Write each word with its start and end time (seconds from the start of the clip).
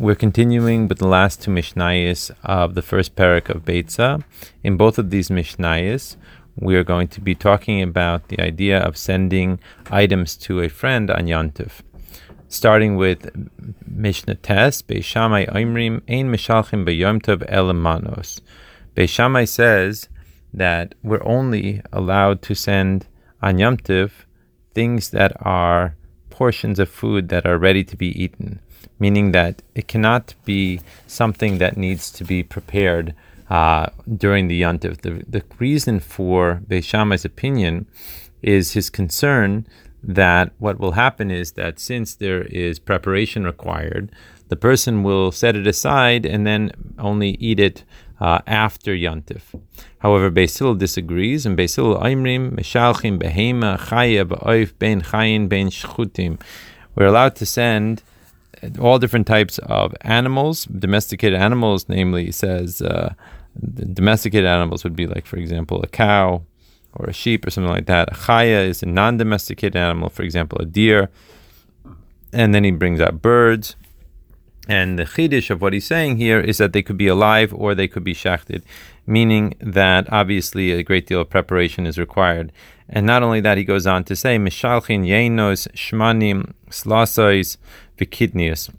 We're 0.00 0.14
continuing 0.14 0.88
with 0.88 0.96
the 0.96 1.06
last 1.06 1.42
two 1.42 1.50
Mishnayos 1.50 2.30
of 2.42 2.74
the 2.74 2.80
first 2.80 3.16
parak 3.16 3.50
of 3.50 3.66
Beitzah. 3.66 4.24
In 4.64 4.78
both 4.78 4.96
of 4.96 5.10
these 5.10 5.28
Mishnayos, 5.28 6.16
we 6.56 6.74
are 6.76 6.82
going 6.82 7.08
to 7.08 7.20
be 7.20 7.34
talking 7.34 7.82
about 7.82 8.28
the 8.28 8.40
idea 8.40 8.78
of 8.78 8.96
sending 8.96 9.60
items 9.90 10.36
to 10.38 10.62
a 10.62 10.70
friend 10.70 11.10
on 11.10 11.26
Yantiv. 11.26 11.82
Starting 12.48 12.96
with 12.96 13.30
Mishnah 13.86 14.36
Tes, 14.36 14.80
Beis 14.80 15.04
Shammai 15.04 15.44
Oimrim, 15.44 16.00
Ein 16.08 16.32
Mishalchim 16.32 16.86
Beyom 16.86 17.20
Tov 17.20 17.46
Elamanos. 17.52 18.40
Beis 18.96 19.10
Shammai 19.10 19.44
says 19.44 20.08
that 20.54 20.94
we're 21.02 21.22
only 21.24 21.82
allowed 21.92 22.40
to 22.40 22.54
send 22.54 23.06
on 23.42 23.58
Yom 23.58 23.76
Tov 23.76 24.12
things 24.72 25.10
that 25.10 25.32
are 25.44 25.94
portions 26.30 26.78
of 26.78 26.88
food 26.88 27.28
that 27.28 27.44
are 27.44 27.58
ready 27.58 27.84
to 27.84 27.98
be 27.98 28.18
eaten, 28.18 28.60
meaning 28.98 29.32
that 29.32 29.62
it 29.74 29.88
cannot 29.88 30.34
be 30.44 30.80
something 31.06 31.58
that 31.58 31.76
needs 31.76 32.10
to 32.12 32.24
be 32.24 32.42
prepared 32.42 33.14
uh, 33.48 33.86
during 34.16 34.48
the 34.48 34.62
Yontif. 34.62 35.00
The, 35.02 35.24
the 35.28 35.42
reason 35.58 36.00
for 36.00 36.62
Beis 36.66 36.84
Shammai's 36.84 37.24
opinion 37.24 37.86
is 38.42 38.72
his 38.72 38.90
concern 38.90 39.66
that 40.02 40.52
what 40.58 40.78
will 40.78 40.92
happen 40.92 41.30
is 41.30 41.52
that 41.52 41.78
since 41.78 42.14
there 42.14 42.42
is 42.42 42.78
preparation 42.78 43.44
required, 43.44 44.10
the 44.48 44.56
person 44.56 45.02
will 45.02 45.30
set 45.30 45.56
it 45.56 45.66
aside 45.66 46.24
and 46.24 46.46
then 46.46 46.72
only 46.98 47.30
eat 47.32 47.60
it 47.60 47.84
uh, 48.20 48.40
after 48.46 48.92
Yantif. 48.92 49.42
However, 49.98 50.30
Beis 50.30 50.58
Hillel 50.58 50.74
disagrees, 50.74 51.46
and 51.46 51.56
Beis 51.56 51.76
Hillel 51.76 52.00
Aimrim, 52.00 52.52
Meshalchim, 52.52 53.20
Behema, 53.20 53.78
Chaya, 53.78 54.24
Ba'oif, 54.26 54.72
Ben 54.78 55.02
Chayin, 55.02 55.48
Ben 55.48 55.68
Shchutim. 55.68 56.40
We're 56.94 57.06
allowed 57.06 57.36
to 57.36 57.46
send 57.46 58.02
all 58.80 58.98
different 58.98 59.26
types 59.26 59.58
of 59.58 59.94
animals, 60.02 60.64
domesticated 60.66 61.38
animals, 61.38 61.88
namely, 61.88 62.30
says 62.32 62.82
uh, 62.82 63.14
domesticated 63.94 64.46
animals 64.46 64.84
would 64.84 64.96
be 64.96 65.06
like, 65.06 65.26
for 65.26 65.36
example, 65.36 65.82
a 65.82 65.86
cow 65.86 66.42
or 66.94 67.06
a 67.06 67.12
sheep 67.12 67.46
or 67.46 67.50
something 67.50 67.72
like 67.72 67.86
that. 67.86 68.10
A 68.10 68.14
chaya 68.14 68.66
is 68.66 68.82
a 68.82 68.86
non 68.86 69.16
domesticated 69.16 69.76
animal, 69.76 70.08
for 70.08 70.22
example, 70.22 70.58
a 70.58 70.66
deer. 70.66 71.08
And 72.32 72.54
then 72.54 72.64
he 72.64 72.70
brings 72.70 73.00
out 73.00 73.22
birds. 73.22 73.76
And 74.68 74.98
the 74.98 75.04
chiddush 75.04 75.50
of 75.50 75.60
what 75.60 75.72
he's 75.72 75.86
saying 75.86 76.18
here 76.18 76.38
is 76.38 76.58
that 76.58 76.72
they 76.72 76.82
could 76.82 76.96
be 76.96 77.08
alive 77.08 77.52
or 77.52 77.74
they 77.74 77.88
could 77.88 78.04
be 78.04 78.14
shachted, 78.14 78.62
meaning 79.10 79.54
that 79.60 80.10
obviously 80.12 80.70
a 80.70 80.84
great 80.84 81.06
deal 81.06 81.20
of 81.20 81.28
preparation 81.28 81.86
is 81.86 81.98
required. 81.98 82.52
And 82.88 83.04
not 83.04 83.22
only 83.22 83.40
that, 83.40 83.58
he 83.58 83.64
goes 83.64 83.86
on 83.86 84.04
to 84.04 84.16
say, 84.16 84.38
Mishalchin 84.38 85.04
yenos, 85.06 85.68
shmanim, 85.72 86.52
slasois, 86.70 87.56
vikidnius. 87.98 88.72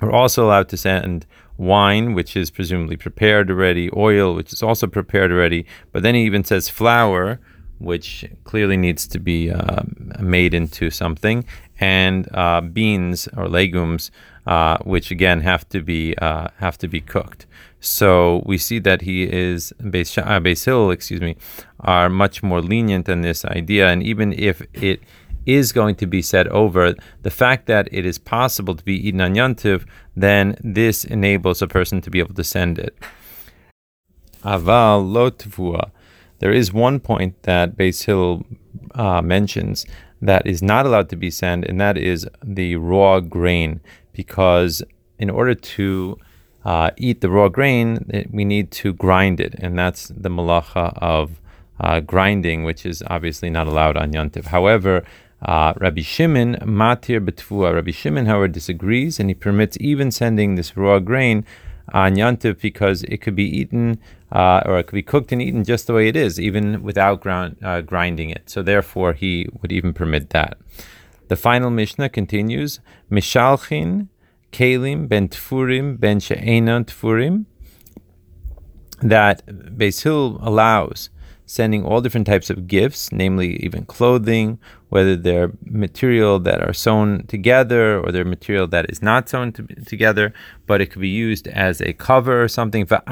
We're 0.00 0.12
also 0.12 0.46
allowed 0.46 0.68
to 0.70 0.76
send 0.76 1.26
wine, 1.56 2.14
which 2.14 2.36
is 2.36 2.50
presumably 2.50 2.96
prepared 2.96 3.50
already, 3.50 3.90
oil, 3.96 4.34
which 4.34 4.52
is 4.52 4.62
also 4.62 4.86
prepared 4.86 5.30
already. 5.32 5.66
But 5.92 6.02
then 6.02 6.14
he 6.14 6.22
even 6.22 6.44
says 6.44 6.68
flour, 6.68 7.40
which 7.78 8.24
clearly 8.44 8.76
needs 8.76 9.06
to 9.08 9.18
be 9.18 9.50
uh, 9.50 9.82
made 10.20 10.54
into 10.54 10.90
something, 10.90 11.44
and 11.80 12.28
uh, 12.32 12.60
beans 12.60 13.28
or 13.36 13.48
legumes, 13.48 14.12
uh, 14.46 14.78
which 14.84 15.10
again 15.10 15.40
have 15.40 15.68
to 15.68 15.80
be 15.80 16.16
uh, 16.18 16.48
have 16.58 16.78
to 16.78 16.88
be 16.88 17.00
cooked. 17.00 17.46
So 17.80 18.42
we 18.46 18.58
see 18.58 18.78
that 18.80 19.02
he 19.02 19.24
is 19.24 19.72
Beis 19.80 20.64
Hillel, 20.64 20.90
excuse 20.92 21.20
me, 21.20 21.36
are 21.80 22.08
much 22.08 22.42
more 22.42 22.60
lenient 22.60 23.08
in 23.08 23.22
this 23.22 23.44
idea, 23.44 23.88
and 23.88 24.02
even 24.02 24.32
if 24.32 24.62
it 24.72 25.02
is 25.46 25.72
going 25.72 25.96
to 25.96 26.06
be 26.06 26.22
said 26.22 26.46
over, 26.48 26.94
the 27.22 27.30
fact 27.30 27.66
that 27.66 27.88
it 27.90 28.06
is 28.06 28.18
possible 28.18 28.76
to 28.76 28.84
be 28.84 28.94
eaten 29.08 29.20
on 29.20 29.34
Yantiv, 29.34 29.84
then 30.14 30.56
this 30.62 31.04
enables 31.04 31.60
a 31.60 31.66
person 31.66 32.00
to 32.00 32.10
be 32.10 32.20
able 32.20 32.34
to 32.34 32.44
send 32.44 32.78
it. 32.78 32.96
Aval 34.44 35.02
lo 35.10 35.90
There 36.38 36.52
is 36.52 36.72
one 36.72 37.00
point 37.00 37.42
that 37.42 37.76
Beis 37.76 38.04
Hillel 38.04 38.44
uh, 38.94 39.22
mentions 39.22 39.86
that 40.20 40.46
is 40.46 40.62
not 40.62 40.86
allowed 40.86 41.08
to 41.08 41.16
be 41.16 41.30
sent, 41.30 41.64
and 41.64 41.80
that 41.80 41.98
is 41.98 42.28
the 42.44 42.76
raw 42.76 43.18
grain, 43.18 43.80
because 44.12 44.82
in 45.18 45.30
order 45.30 45.54
to 45.54 46.18
uh, 46.64 46.90
eat 46.96 47.20
the 47.20 47.30
raw 47.30 47.48
grain, 47.48 48.06
it, 48.08 48.32
we 48.32 48.44
need 48.44 48.70
to 48.70 48.92
grind 48.92 49.40
it, 49.40 49.54
and 49.58 49.78
that's 49.78 50.08
the 50.08 50.28
malacha 50.28 50.96
of 50.98 51.40
uh, 51.80 52.00
grinding, 52.00 52.64
which 52.64 52.86
is 52.86 53.02
obviously 53.08 53.50
not 53.50 53.66
allowed 53.66 53.96
on 53.96 54.12
Yantiv. 54.12 54.46
However, 54.46 55.04
uh, 55.42 55.72
Rabbi 55.78 56.02
Shimon 56.02 56.54
matir 56.62 57.24
betvua. 57.24 57.74
Rabbi 57.74 57.90
Shimon, 57.90 58.26
however, 58.26 58.48
disagrees, 58.48 59.18
and 59.18 59.28
he 59.28 59.34
permits 59.34 59.76
even 59.80 60.10
sending 60.10 60.54
this 60.54 60.76
raw 60.76 61.00
grain 61.00 61.44
on 61.92 62.14
Yantiv 62.14 62.60
because 62.60 63.02
it 63.04 63.18
could 63.18 63.34
be 63.34 63.44
eaten 63.44 63.98
uh, 64.30 64.62
or 64.64 64.78
it 64.78 64.86
could 64.86 64.94
be 64.96 65.02
cooked 65.02 65.32
and 65.32 65.42
eaten 65.42 65.64
just 65.64 65.86
the 65.86 65.92
way 65.92 66.08
it 66.08 66.16
is, 66.16 66.40
even 66.40 66.82
without 66.82 67.20
ground, 67.20 67.56
uh, 67.62 67.80
grinding 67.80 68.30
it. 68.30 68.48
So 68.48 68.62
therefore, 68.62 69.12
he 69.12 69.48
would 69.60 69.72
even 69.72 69.92
permit 69.92 70.30
that. 70.30 70.58
The 71.32 71.36
final 71.36 71.70
Mishnah 71.70 72.10
continues: 72.10 72.80
Mishalchin 73.10 74.08
kelim 74.52 75.08
ben 75.08 75.30
tfurim 75.30 75.98
ben 75.98 76.20
she'enon 76.20 76.84
tfurim. 76.84 77.46
That 79.00 79.46
Beis 79.46 80.04
allows 80.04 81.08
sending 81.46 81.86
all 81.86 82.02
different 82.02 82.26
types 82.26 82.50
of 82.50 82.66
gifts, 82.66 83.10
namely 83.12 83.56
even 83.64 83.86
clothing, 83.86 84.58
whether 84.90 85.16
they're 85.16 85.52
material 85.64 86.38
that 86.40 86.60
are 86.60 86.74
sewn 86.74 87.26
together 87.28 87.98
or 87.98 88.12
they're 88.12 88.26
material 88.26 88.66
that 88.66 88.90
is 88.90 89.00
not 89.00 89.30
sewn 89.30 89.52
to, 89.52 89.62
together, 89.86 90.34
but 90.66 90.82
it 90.82 90.90
could 90.90 91.00
be 91.00 91.08
used 91.08 91.48
as 91.48 91.80
a 91.80 91.94
cover 91.94 92.42
or 92.42 92.48
something. 92.48 92.86
And 92.90 93.02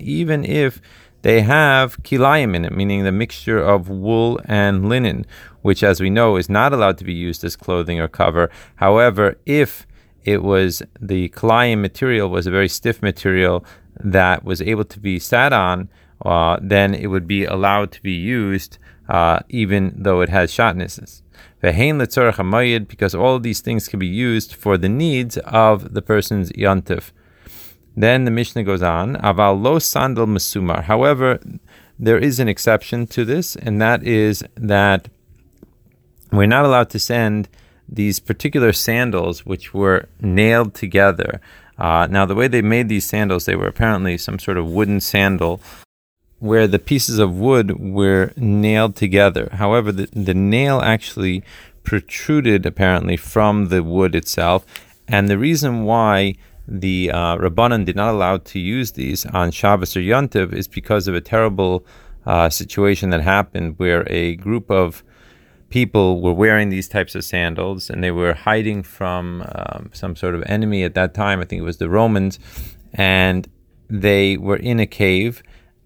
even 0.00 0.44
if 0.44 0.80
they 1.22 1.42
have 1.42 2.02
kilayim 2.02 2.54
in 2.54 2.64
it, 2.64 2.72
meaning 2.72 3.04
the 3.04 3.12
mixture 3.12 3.58
of 3.58 3.88
wool 3.88 4.40
and 4.44 4.88
linen, 4.88 5.24
which, 5.62 5.82
as 5.82 6.00
we 6.00 6.10
know, 6.10 6.36
is 6.36 6.48
not 6.48 6.72
allowed 6.72 6.98
to 6.98 7.04
be 7.04 7.12
used 7.12 7.44
as 7.44 7.56
clothing 7.56 8.00
or 8.00 8.08
cover. 8.08 8.50
However, 8.76 9.38
if 9.46 9.86
it 10.24 10.42
was 10.42 10.82
the 11.00 11.28
kilayim 11.30 11.80
material 11.80 12.28
was 12.28 12.46
a 12.46 12.50
very 12.50 12.68
stiff 12.68 13.02
material 13.02 13.64
that 13.96 14.44
was 14.44 14.60
able 14.62 14.84
to 14.84 15.00
be 15.00 15.18
sat 15.18 15.52
on, 15.52 15.88
uh, 16.24 16.58
then 16.60 16.94
it 16.94 17.08
would 17.08 17.26
be 17.26 17.44
allowed 17.44 17.90
to 17.92 18.02
be 18.02 18.12
used 18.12 18.78
uh, 19.08 19.40
even 19.48 19.92
though 19.96 20.20
it 20.20 20.28
has 20.28 20.52
shotnesses. 20.52 21.22
Because 21.60 23.14
all 23.14 23.36
of 23.36 23.42
these 23.42 23.60
things 23.60 23.88
can 23.88 23.98
be 23.98 24.06
used 24.06 24.54
for 24.54 24.78
the 24.78 24.88
needs 24.88 25.38
of 25.38 25.94
the 25.94 26.02
person's 26.02 26.50
yantif. 26.52 27.12
Then 27.96 28.24
the 28.24 28.30
Mishnah 28.30 28.64
goes 28.64 28.82
on, 28.82 29.16
aval 29.16 29.60
lo 29.60 29.78
sandal 29.78 30.26
masumar. 30.26 30.84
However, 30.84 31.38
there 31.98 32.18
is 32.18 32.40
an 32.40 32.48
exception 32.48 33.06
to 33.08 33.24
this, 33.24 33.56
and 33.56 33.80
that 33.80 34.02
is 34.02 34.42
that 34.56 35.08
we're 36.30 36.46
not 36.46 36.64
allowed 36.64 36.90
to 36.90 36.98
send 36.98 37.48
these 37.88 38.18
particular 38.18 38.72
sandals 38.72 39.44
which 39.44 39.74
were 39.74 40.08
nailed 40.20 40.74
together. 40.74 41.40
Uh, 41.78 42.06
now, 42.10 42.24
the 42.24 42.34
way 42.34 42.48
they 42.48 42.62
made 42.62 42.88
these 42.88 43.04
sandals, 43.04 43.44
they 43.44 43.56
were 43.56 43.66
apparently 43.66 44.16
some 44.16 44.38
sort 44.38 44.56
of 44.56 44.66
wooden 44.66 45.00
sandal 45.00 45.60
where 46.38 46.66
the 46.66 46.78
pieces 46.78 47.18
of 47.18 47.36
wood 47.36 47.78
were 47.78 48.32
nailed 48.36 48.96
together. 48.96 49.48
However, 49.52 49.92
the, 49.92 50.08
the 50.12 50.34
nail 50.34 50.80
actually 50.80 51.44
protruded 51.84 52.66
apparently 52.66 53.16
from 53.16 53.68
the 53.68 53.82
wood 53.82 54.14
itself. 54.14 54.64
And 55.06 55.28
the 55.28 55.38
reason 55.38 55.84
why 55.84 56.34
the 56.66 57.10
uh, 57.10 57.36
Rabbanan 57.36 57.84
did 57.84 57.96
not 57.96 58.14
allow 58.14 58.38
to 58.38 58.58
use 58.58 58.92
these 58.92 59.26
on 59.26 59.50
Shabbos 59.50 59.96
or 59.96 60.00
Yontiv 60.00 60.52
is 60.52 60.68
because 60.68 61.08
of 61.08 61.14
a 61.14 61.20
terrible 61.20 61.84
uh, 62.24 62.48
situation 62.50 63.10
that 63.10 63.20
happened 63.20 63.78
where 63.78 64.06
a 64.08 64.36
group 64.36 64.70
of 64.70 65.02
people 65.70 66.20
were 66.20 66.32
wearing 66.32 66.68
these 66.68 66.86
types 66.88 67.14
of 67.14 67.24
sandals 67.24 67.90
and 67.90 68.04
they 68.04 68.10
were 68.10 68.34
hiding 68.34 68.82
from 68.82 69.42
um, 69.54 69.90
some 69.92 70.14
sort 70.14 70.34
of 70.34 70.42
enemy 70.46 70.84
at 70.84 70.94
that 70.94 71.14
time. 71.14 71.40
I 71.40 71.44
think 71.44 71.60
it 71.60 71.64
was 71.64 71.78
the 71.78 71.88
Romans. 71.88 72.38
And 72.92 73.48
they 73.88 74.36
were 74.36 74.56
in 74.56 74.78
a 74.78 74.86
cave 74.86 75.42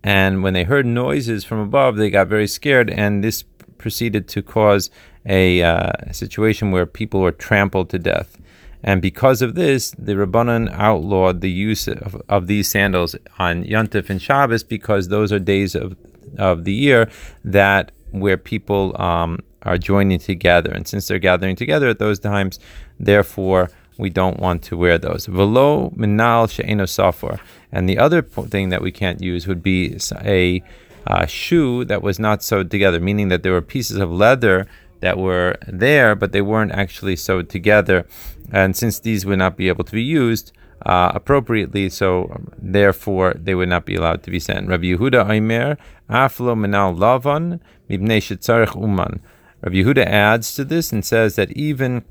and 0.06 0.44
when 0.44 0.52
they 0.52 0.62
heard 0.62 0.86
noises 0.86 1.44
from 1.44 1.58
above, 1.58 1.96
they 1.96 2.10
got 2.10 2.28
very 2.28 2.46
scared, 2.46 2.90
and 2.90 3.24
this 3.24 3.42
proceeded 3.76 4.28
to 4.28 4.40
cause 4.40 4.88
a 5.28 5.60
uh, 5.62 5.90
situation 6.12 6.70
where 6.70 6.86
people 6.86 7.20
were 7.20 7.32
trampled 7.32 7.90
to 7.90 7.98
death. 7.98 8.38
And 8.86 9.02
because 9.02 9.42
of 9.42 9.56
this, 9.56 9.90
the 9.98 10.12
Rabbanan 10.12 10.72
outlawed 10.72 11.40
the 11.40 11.50
use 11.50 11.88
of, 11.88 12.22
of 12.28 12.46
these 12.46 12.68
sandals 12.68 13.16
on 13.38 13.64
Yontif 13.64 14.08
and 14.08 14.22
Shabbos 14.22 14.62
because 14.62 15.08
those 15.08 15.32
are 15.32 15.40
days 15.40 15.74
of, 15.74 15.96
of 16.38 16.64
the 16.64 16.72
year 16.72 17.10
that 17.44 17.90
where 18.12 18.36
people 18.36 18.98
um, 19.00 19.40
are 19.62 19.76
joining 19.76 20.20
together. 20.20 20.70
And 20.70 20.86
since 20.86 21.08
they're 21.08 21.18
gathering 21.18 21.56
together 21.56 21.88
at 21.88 21.98
those 21.98 22.20
times, 22.20 22.60
therefore, 23.00 23.70
we 23.98 24.08
don't 24.08 24.38
want 24.38 24.62
to 24.64 24.76
wear 24.76 24.98
those. 24.98 25.26
Velo 25.26 25.90
minal 25.96 26.46
she'eno 26.46 26.84
safor. 26.84 27.40
And 27.72 27.88
the 27.88 27.98
other 27.98 28.22
thing 28.22 28.68
that 28.68 28.82
we 28.82 28.92
can't 28.92 29.20
use 29.20 29.48
would 29.48 29.62
be 29.62 29.98
a 30.22 30.62
uh, 31.08 31.26
shoe 31.26 31.84
that 31.86 32.02
was 32.02 32.18
not 32.18 32.42
sewed 32.42 32.70
together, 32.70 33.00
meaning 33.00 33.28
that 33.28 33.42
there 33.42 33.52
were 33.52 33.62
pieces 33.62 33.96
of 33.96 34.12
leather 34.12 34.66
that 35.00 35.18
were 35.18 35.56
there, 35.66 36.14
but 36.14 36.32
they 36.32 36.42
weren't 36.42 36.72
actually 36.72 37.16
sewed 37.16 37.48
together. 37.48 38.06
And 38.52 38.76
since 38.76 38.98
these 39.00 39.26
would 39.26 39.38
not 39.38 39.56
be 39.56 39.68
able 39.68 39.84
to 39.84 39.92
be 39.92 40.02
used 40.02 40.52
uh, 40.84 41.12
appropriately, 41.14 41.88
so 41.88 42.44
therefore 42.58 43.34
they 43.36 43.54
would 43.54 43.68
not 43.68 43.86
be 43.86 43.96
allowed 43.96 44.22
to 44.24 44.30
be 44.30 44.38
sent. 44.38 44.68
Rabbi 44.68 44.84
Yehuda 44.84 45.28
Aimer, 45.28 45.76
Aflo 46.08 46.54
Menal 46.54 46.96
Lavan, 46.96 47.60
Mibnei 47.90 48.18
Shetzarech 48.18 48.80
Uman. 48.80 49.20
Rabbi 49.62 49.76
Yehuda 49.76 50.04
adds 50.04 50.54
to 50.54 50.64
this 50.64 50.92
and 50.92 51.04
says 51.04 51.36
that 51.36 51.50
even 51.52 52.04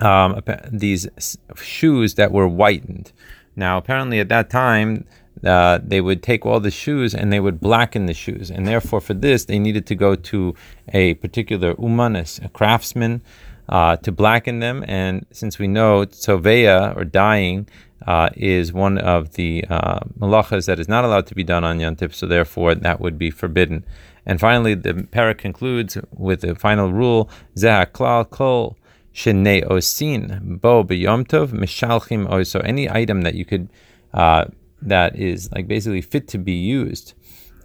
um, 0.00 0.40
these 0.70 1.08
shoes 1.56 2.14
that 2.16 2.32
were 2.32 2.48
whitened. 2.48 3.12
Now, 3.54 3.78
apparently 3.78 4.18
at 4.20 4.28
that 4.28 4.50
time, 4.50 5.04
uh, 5.44 5.80
they 5.82 6.00
would 6.00 6.22
take 6.22 6.46
all 6.46 6.60
the 6.60 6.70
shoes 6.70 7.14
and 7.14 7.32
they 7.32 7.40
would 7.40 7.60
blacken 7.60 8.06
the 8.06 8.14
shoes. 8.14 8.50
And 8.50 8.66
therefore, 8.66 9.00
for 9.00 9.14
this, 9.14 9.44
they 9.46 9.58
needed 9.58 9.86
to 9.86 9.94
go 9.94 10.14
to 10.14 10.54
a 10.92 11.14
particular 11.14 11.74
uman, 11.80 12.16
a, 12.16 12.48
craftsman, 12.52 13.22
uh, 13.68 13.96
to 13.96 14.12
blacken 14.12 14.60
them. 14.60 14.84
And 14.86 15.26
since 15.30 15.58
we 15.58 15.66
know 15.66 16.04
tzoveya, 16.04 16.96
or 16.96 17.04
dyeing, 17.04 17.68
uh, 18.06 18.30
is 18.34 18.72
one 18.72 18.98
of 18.98 19.34
the 19.34 19.64
uh, 19.68 20.00
malachas 20.18 20.66
that 20.66 20.78
is 20.78 20.88
not 20.88 21.04
allowed 21.04 21.26
to 21.26 21.34
be 21.34 21.44
done 21.44 21.64
on 21.64 21.78
Yantif, 21.78 22.14
so 22.14 22.26
therefore 22.26 22.74
that 22.74 23.00
would 23.00 23.18
be 23.18 23.30
forbidden. 23.30 23.84
And 24.26 24.40
finally, 24.40 24.74
the 24.74 24.94
parak 24.94 25.38
concludes 25.38 25.98
with 26.12 26.42
the 26.42 26.54
final 26.54 26.92
rule: 26.92 27.30
Zeh 27.56 27.86
klal 27.92 28.28
kol 28.28 28.76
shenei 29.14 29.64
osin 29.64 30.60
bo 30.60 30.84
b'yomtov 30.84 31.48
mishalchim 31.48 32.28
oso. 32.28 32.60
Any 32.64 32.90
item 32.90 33.22
that 33.22 33.34
you 33.34 33.44
could 33.44 33.68
uh, 34.14 34.46
that 34.82 35.16
is 35.16 35.50
like 35.52 35.68
basically 35.68 36.00
fit 36.00 36.28
to 36.28 36.38
be 36.38 36.52
used 36.52 37.14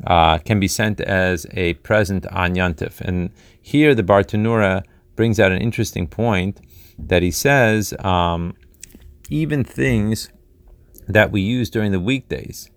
uh, 0.05 0.37
can 0.39 0.59
be 0.59 0.67
sent 0.67 1.01
as 1.01 1.45
a 1.51 1.73
present 1.75 2.25
on 2.27 2.55
Yantif. 2.55 3.01
And 3.01 3.31
here 3.61 3.95
the 3.95 4.03
Bartenura 4.03 4.83
brings 5.15 5.39
out 5.39 5.51
an 5.51 5.61
interesting 5.61 6.07
point 6.07 6.61
that 6.99 7.23
he 7.23 7.31
says 7.31 7.93
um, 7.99 8.55
even 9.29 9.63
things 9.63 10.29
that 11.07 11.31
we 11.31 11.41
use 11.41 11.69
during 11.69 11.91
the 11.91 11.99
weekdays, 11.99 12.69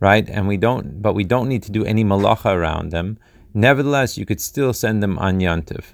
right? 0.00 0.28
And 0.28 0.48
we 0.48 0.56
don't, 0.56 1.02
but 1.02 1.14
we 1.14 1.24
don't 1.24 1.48
need 1.48 1.62
to 1.64 1.72
do 1.72 1.84
any 1.84 2.04
malacha 2.04 2.54
around 2.54 2.90
them. 2.90 3.18
Nevertheless, 3.54 4.18
you 4.18 4.26
could 4.26 4.40
still 4.40 4.72
send 4.72 5.02
them 5.02 5.18
on 5.18 5.40
Yantiv, 5.40 5.84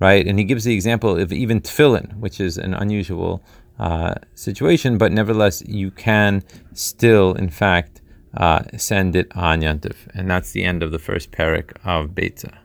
right? 0.00 0.26
And 0.26 0.38
he 0.38 0.44
gives 0.44 0.64
the 0.64 0.74
example 0.74 1.18
of 1.18 1.32
even 1.32 1.60
tefillin, 1.60 2.16
which 2.18 2.40
is 2.40 2.58
an 2.58 2.74
unusual 2.74 3.42
uh, 3.78 4.14
situation, 4.34 4.98
but 4.98 5.12
nevertheless, 5.12 5.62
you 5.66 5.90
can 5.90 6.42
still, 6.72 7.34
in 7.34 7.50
fact, 7.50 8.00
uh, 8.36 8.62
send 8.76 9.16
it 9.16 9.30
on 9.36 9.60
Yantiv. 9.60 9.96
And 10.14 10.30
that's 10.30 10.52
the 10.52 10.64
end 10.64 10.82
of 10.82 10.90
the 10.90 10.98
first 10.98 11.30
parak 11.30 11.72
of 11.84 12.10
Beitzah. 12.10 12.58